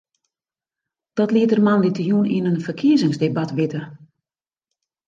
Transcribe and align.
Dat 1.19 1.31
liet 1.35 1.53
er 1.55 1.63
moandeitejûn 1.67 2.29
yn 2.37 2.49
in 2.51 2.63
ferkiezingsdebat 2.65 3.51
witte. 3.57 3.81